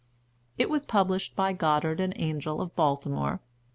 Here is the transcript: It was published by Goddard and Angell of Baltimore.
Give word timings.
It 0.57 0.67
was 0.67 0.87
published 0.87 1.35
by 1.35 1.53
Goddard 1.53 1.99
and 1.99 2.19
Angell 2.19 2.59
of 2.59 2.75
Baltimore. 2.75 3.39